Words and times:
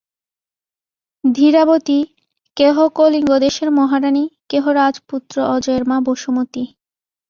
ধীরাবতী, 1.23 1.99
কেহ 2.57 2.75
কলিঙ্গদেশের 2.95 3.69
মহারানী, 3.71 4.23
কেহ 4.49 4.63
রাজপুত্র 4.71 5.35
অজয়ের 5.55 5.83
মা 5.87 5.97
বসুমতী। 6.05 6.63